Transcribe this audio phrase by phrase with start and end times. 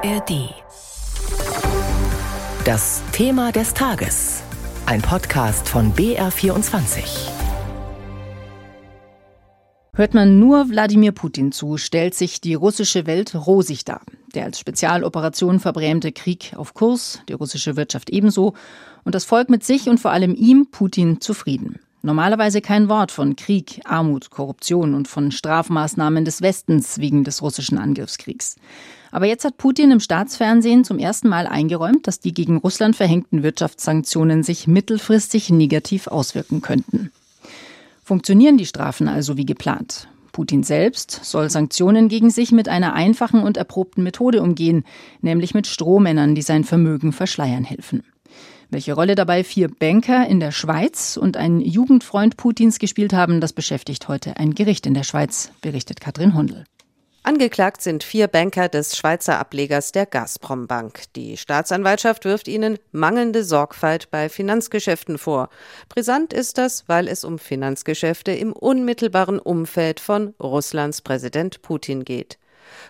[0.00, 0.54] ARD.
[2.64, 4.44] Das Thema des Tages.
[4.86, 7.30] Ein Podcast von BR24.
[9.94, 14.02] Hört man nur Wladimir Putin zu, stellt sich die russische Welt rosig dar.
[14.34, 18.54] Der als Spezialoperation verbrämte Krieg auf Kurs, die russische Wirtschaft ebenso
[19.04, 21.80] und das Volk mit sich und vor allem ihm, Putin, zufrieden.
[22.08, 27.76] Normalerweise kein Wort von Krieg, Armut, Korruption und von Strafmaßnahmen des Westens wegen des russischen
[27.76, 28.56] Angriffskriegs.
[29.10, 33.42] Aber jetzt hat Putin im Staatsfernsehen zum ersten Mal eingeräumt, dass die gegen Russland verhängten
[33.42, 37.12] Wirtschaftssanktionen sich mittelfristig negativ auswirken könnten.
[38.02, 40.08] Funktionieren die Strafen also wie geplant?
[40.32, 44.84] Putin selbst soll Sanktionen gegen sich mit einer einfachen und erprobten Methode umgehen,
[45.20, 48.02] nämlich mit Strohmännern, die sein Vermögen verschleiern helfen.
[48.70, 53.54] Welche Rolle dabei vier Banker in der Schweiz und ein Jugendfreund Putins gespielt haben, das
[53.54, 56.64] beschäftigt heute ein Gericht in der Schweiz, berichtet Katrin Hundel.
[57.22, 61.04] Angeklagt sind vier Banker des Schweizer Ablegers der Gazprom Bank.
[61.16, 65.48] Die Staatsanwaltschaft wirft ihnen mangelnde Sorgfalt bei Finanzgeschäften vor.
[65.88, 72.38] Brisant ist das, weil es um Finanzgeschäfte im unmittelbaren Umfeld von Russlands Präsident Putin geht.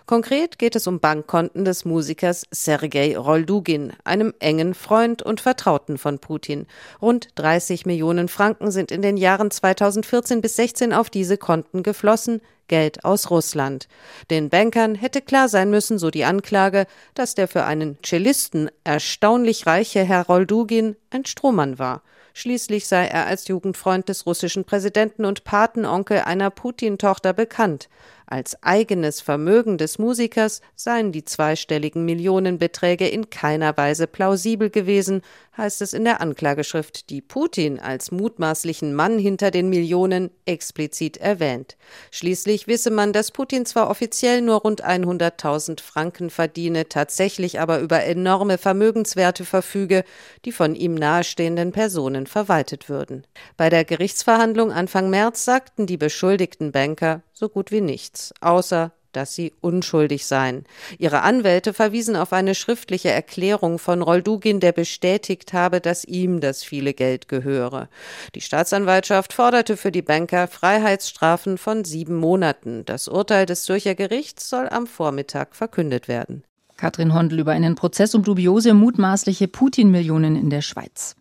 [0.05, 6.19] Konkret geht es um Bankkonten des Musikers Sergei Roldugin, einem engen Freund und Vertrauten von
[6.19, 6.67] Putin.
[7.01, 12.41] Rund 30 Millionen Franken sind in den Jahren 2014 bis 16 auf diese Konten geflossen,
[12.69, 13.89] Geld aus Russland.
[14.29, 16.85] Den Bankern hätte klar sein müssen, so die Anklage,
[17.15, 22.03] dass der für einen Cellisten erstaunlich reiche Herr Roldugin ein Strohmann war.
[22.33, 27.89] Schließlich sei er als Jugendfreund des russischen Präsidenten und Patenonkel einer Putin-Tochter bekannt.
[28.31, 35.23] Als eigenes Vermögen des Musikers seien die zweistelligen Millionenbeträge in keiner Weise plausibel gewesen,
[35.57, 41.75] heißt es in der Anklageschrift, die Putin als mutmaßlichen Mann hinter den Millionen explizit erwähnt.
[42.11, 48.03] Schließlich wisse man, dass Putin zwar offiziell nur rund 100.000 Franken verdiene, tatsächlich aber über
[48.03, 50.03] enorme Vermögenswerte verfüge,
[50.45, 53.25] die von ihm nahestehenden Personen verwaltet würden.
[53.57, 59.33] Bei der Gerichtsverhandlung Anfang März sagten die beschuldigten Banker so gut wie nichts, außer dass
[59.33, 60.65] sie unschuldig seien.
[60.97, 66.63] Ihre Anwälte verwiesen auf eine schriftliche Erklärung von Roldugin, der bestätigt habe, dass ihm das
[66.63, 67.89] viele Geld gehöre.
[68.35, 72.85] Die Staatsanwaltschaft forderte für die Banker Freiheitsstrafen von sieben Monaten.
[72.85, 76.43] Das Urteil des Zürcher Gerichts soll am Vormittag verkündet werden.
[76.79, 81.15] Katrin Hondel über einen Prozess um dubiose mutmaßliche Putin-Millionen in der Schweiz.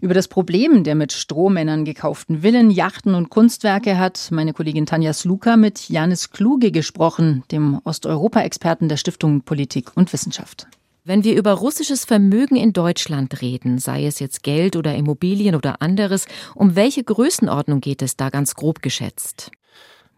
[0.00, 5.12] Über das Problem der mit Strohmännern gekauften Villen, Yachten und Kunstwerke hat meine Kollegin Tanja
[5.12, 10.68] Sluka mit Janis Kluge gesprochen, dem Osteuropa-Experten der Stiftung Politik und Wissenschaft.
[11.04, 15.82] Wenn wir über russisches Vermögen in Deutschland reden, sei es jetzt Geld oder Immobilien oder
[15.82, 19.50] anderes, um welche Größenordnung geht es da ganz grob geschätzt?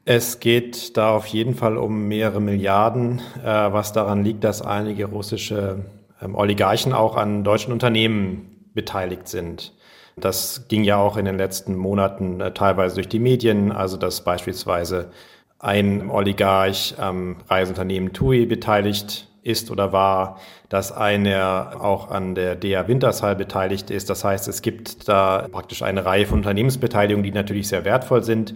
[0.06, 5.06] Es geht da auf jeden Fall um mehrere Milliarden, äh, was daran liegt, dass einige
[5.06, 5.86] russische
[6.20, 9.72] ähm, Oligarchen auch an deutschen Unternehmen beteiligt sind.
[10.16, 14.22] Das ging ja auch in den letzten Monaten äh, teilweise durch die Medien, also dass
[14.22, 15.10] beispielsweise
[15.58, 20.38] ein Oligarch am Reiseunternehmen TUI beteiligt ist oder war,
[20.68, 24.10] dass einer auch an der DA Wintershall beteiligt ist.
[24.10, 28.54] Das heißt, es gibt da praktisch eine Reihe von Unternehmensbeteiligungen, die natürlich sehr wertvoll sind.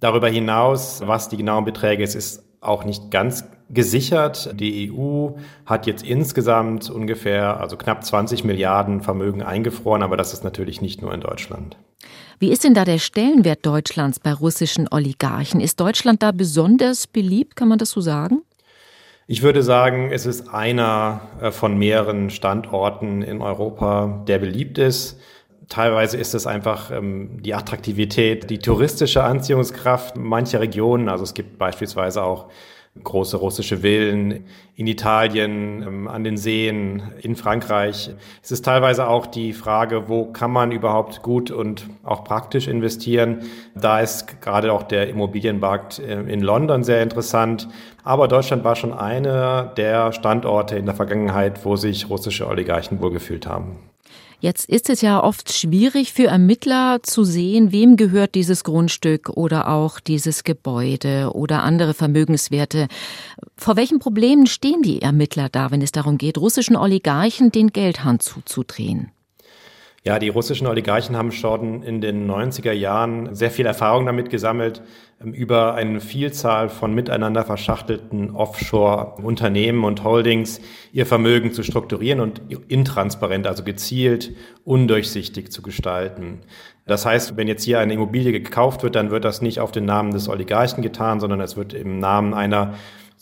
[0.00, 4.58] Darüber hinaus, was die genauen Beträge ist, ist auch nicht ganz gesichert.
[4.58, 5.30] Die EU
[5.66, 11.02] hat jetzt insgesamt ungefähr, also knapp 20 Milliarden Vermögen eingefroren, aber das ist natürlich nicht
[11.02, 11.76] nur in Deutschland.
[12.38, 15.60] Wie ist denn da der Stellenwert Deutschlands bei russischen Oligarchen?
[15.60, 18.42] Ist Deutschland da besonders beliebt, kann man das so sagen?
[19.26, 25.18] Ich würde sagen, es ist einer äh, von mehreren Standorten in Europa, der beliebt ist.
[25.68, 31.08] Teilweise ist es einfach ähm, die Attraktivität, die touristische Anziehungskraft mancher Regionen.
[31.08, 32.48] Also es gibt beispielsweise auch
[33.02, 34.44] große russische Villen
[34.76, 38.10] in Italien, ähm, an den Seen, in Frankreich.
[38.42, 43.42] Es ist teilweise auch die Frage, wo kann man überhaupt gut und auch praktisch investieren.
[43.74, 47.68] Da ist gerade auch der Immobilienmarkt äh, in London sehr interessant.
[48.04, 53.46] Aber Deutschland war schon einer der Standorte in der Vergangenheit, wo sich russische Oligarchen wohlgefühlt
[53.46, 53.78] haben.
[54.44, 59.70] Jetzt ist es ja oft schwierig für Ermittler zu sehen, wem gehört dieses Grundstück oder
[59.70, 62.88] auch dieses Gebäude oder andere Vermögenswerte.
[63.56, 68.20] Vor welchen Problemen stehen die Ermittler da, wenn es darum geht, russischen Oligarchen den Geldhand
[68.20, 69.13] zuzudrehen?
[70.06, 74.82] Ja, die russischen Oligarchen haben schon in den 90er Jahren sehr viel Erfahrung damit gesammelt,
[75.22, 80.60] ähm, über eine Vielzahl von miteinander verschachtelten Offshore-Unternehmen und Holdings
[80.92, 84.32] ihr Vermögen zu strukturieren und intransparent, also gezielt,
[84.64, 86.40] undurchsichtig zu gestalten.
[86.84, 89.86] Das heißt, wenn jetzt hier eine Immobilie gekauft wird, dann wird das nicht auf den
[89.86, 92.74] Namen des Oligarchen getan, sondern es wird im Namen einer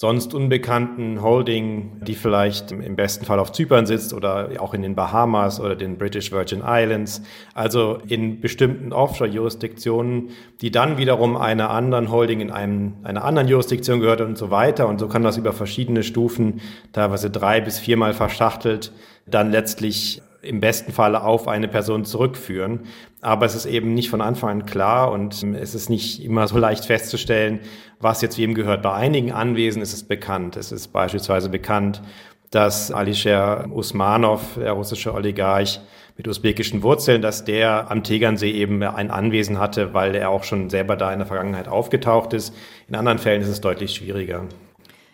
[0.02, 4.96] sonst unbekannten Holding, die vielleicht im besten Fall auf Zypern sitzt oder auch in den
[4.96, 7.22] Bahamas oder den British Virgin Islands,
[7.54, 14.00] also in bestimmten Offshore-Jurisdiktionen, die dann wiederum einer anderen Holding in einem, einer anderen Jurisdiktion
[14.00, 14.88] gehört und so weiter.
[14.88, 16.60] Und so kann das über verschiedene Stufen,
[16.92, 18.90] teilweise drei bis viermal verschachtelt,
[19.26, 22.80] dann letztlich im besten Falle auf eine Person zurückführen.
[23.20, 26.58] Aber es ist eben nicht von Anfang an klar und es ist nicht immer so
[26.58, 27.60] leicht festzustellen,
[28.00, 28.82] was jetzt wem gehört.
[28.82, 30.56] Bei einigen Anwesen ist es bekannt.
[30.56, 32.02] Es ist beispielsweise bekannt,
[32.50, 35.80] dass Alisher Usmanov, der russische Oligarch
[36.16, 40.68] mit usbekischen Wurzeln, dass der am Tegernsee eben ein Anwesen hatte, weil er auch schon
[40.68, 42.54] selber da in der Vergangenheit aufgetaucht ist.
[42.88, 44.44] In anderen Fällen ist es deutlich schwieriger.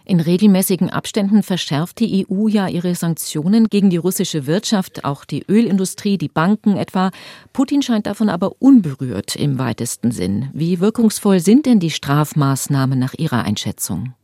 [0.09, 5.45] In regelmäßigen Abständen verschärft die EU ja ihre Sanktionen gegen die russische Wirtschaft, auch die
[5.47, 7.11] Ölindustrie, die Banken etwa.
[7.53, 10.49] Putin scheint davon aber unberührt im weitesten Sinn.
[10.55, 14.15] Wie wirkungsvoll sind denn die Strafmaßnahmen nach Ihrer Einschätzung?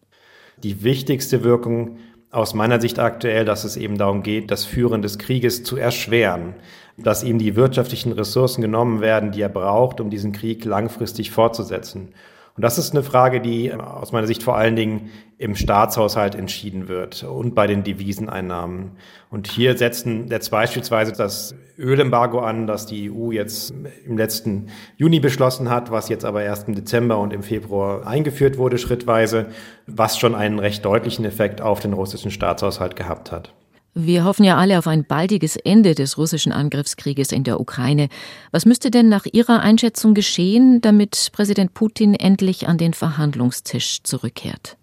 [0.63, 1.99] Die wichtigste Wirkung
[2.31, 6.55] aus meiner Sicht aktuell, dass es eben darum geht, das Führen des Krieges zu erschweren,
[6.97, 12.15] dass ihm die wirtschaftlichen Ressourcen genommen werden, die er braucht, um diesen Krieg langfristig fortzusetzen.
[12.57, 16.37] Und das ist eine Frage, die äh, aus meiner Sicht vor allen Dingen im Staatshaushalt
[16.37, 18.93] entschieden wird und bei den Deviseneinnahmen.
[19.31, 23.75] Und hier setzen jetzt beispielsweise das Ölembargo an, das die EU jetzt
[24.07, 28.57] im letzten Juni beschlossen hat, was jetzt aber erst im Dezember und im Februar eingeführt
[28.57, 29.47] wurde schrittweise,
[29.89, 33.53] was schon einen recht deutlichen Effekt auf den russischen Staatshaushalt gehabt hat.
[33.97, 38.09] Wir hoffen ja alle auf ein baldiges Ende des russischen Angriffskrieges in der Ukraine.
[38.51, 44.77] Was müsste denn nach Ihrer Einschätzung geschehen, damit Präsident Putin endlich an den Verhandlungstisch zurückkehrt?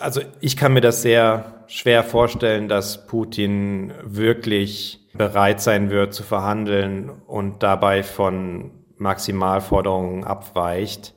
[0.00, 6.22] Also ich kann mir das sehr schwer vorstellen, dass Putin wirklich bereit sein wird zu
[6.22, 11.12] verhandeln und dabei von Maximalforderungen abweicht.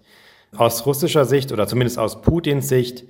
[0.56, 3.06] Aus russischer Sicht oder zumindest aus Putins Sicht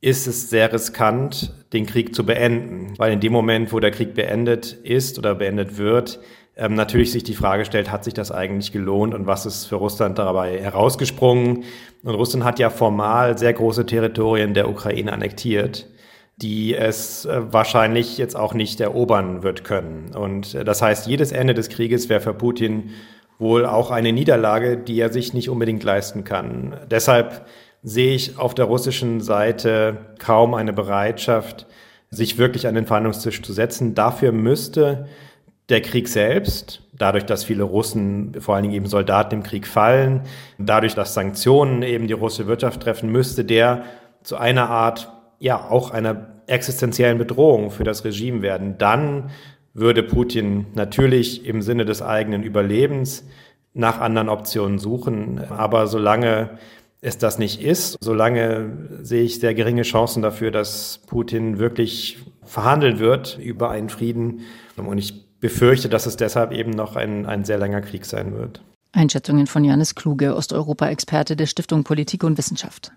[0.00, 4.14] ist es sehr riskant, den Krieg zu beenden, weil in dem Moment, wo der Krieg
[4.14, 6.20] beendet ist oder beendet wird,
[6.56, 9.76] ähm, natürlich sich die Frage stellt, hat sich das eigentlich gelohnt und was ist für
[9.76, 11.64] Russland dabei herausgesprungen?
[12.02, 15.86] Und Russland hat ja formal sehr große Territorien der Ukraine annektiert,
[16.36, 20.14] die es äh, wahrscheinlich jetzt auch nicht erobern wird können.
[20.14, 22.90] Und äh, das heißt, jedes Ende des Krieges wäre für Putin
[23.38, 26.76] wohl auch eine Niederlage, die er sich nicht unbedingt leisten kann.
[26.90, 27.46] Deshalb
[27.82, 31.66] sehe ich auf der russischen Seite kaum eine Bereitschaft,
[32.10, 33.94] sich wirklich an den Verhandlungstisch zu setzen.
[33.94, 35.06] Dafür müsste
[35.68, 40.22] der Krieg selbst, dadurch, dass viele Russen, vor allen Dingen eben Soldaten im Krieg fallen,
[40.58, 43.84] dadurch, dass Sanktionen eben die russische Wirtschaft treffen, müsste der
[44.22, 48.78] zu einer Art, ja, auch einer existenziellen Bedrohung für das Regime werden.
[48.78, 49.30] Dann
[49.74, 53.24] würde Putin natürlich im Sinne des eigenen Überlebens
[53.74, 55.40] nach anderen Optionen suchen.
[55.50, 56.58] Aber solange
[57.00, 62.98] es das nicht ist, solange sehe ich sehr geringe Chancen dafür, dass Putin wirklich verhandeln
[62.98, 64.40] wird über einen Frieden.
[64.76, 68.62] Und ich befürchte, dass es deshalb eben noch ein, ein sehr langer Krieg sein wird.
[68.92, 72.90] Einschätzungen von Janis Kluge, Osteuropa-Experte der Stiftung Politik und Wissenschaft.